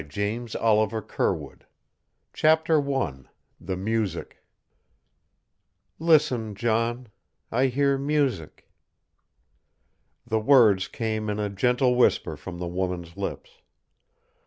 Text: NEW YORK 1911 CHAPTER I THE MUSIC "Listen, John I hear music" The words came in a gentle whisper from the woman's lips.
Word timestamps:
NEW 0.01 0.07
YORK 0.07 0.41
1911 1.15 1.61
CHAPTER 2.33 2.91
I 2.91 3.13
THE 3.59 3.77
MUSIC 3.77 4.43
"Listen, 5.99 6.55
John 6.55 7.09
I 7.51 7.67
hear 7.67 7.99
music" 7.99 8.67
The 10.25 10.39
words 10.39 10.87
came 10.87 11.29
in 11.29 11.37
a 11.39 11.51
gentle 11.51 11.93
whisper 11.93 12.35
from 12.35 12.57
the 12.57 12.67
woman's 12.67 13.15
lips. 13.15 13.59